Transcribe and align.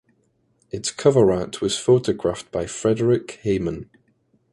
Its 0.71 0.89
cover 0.89 1.31
art 1.31 1.61
was 1.61 1.77
photographed 1.77 2.51
by 2.51 2.65
Frederik 2.65 3.39
Heyman. 3.43 3.87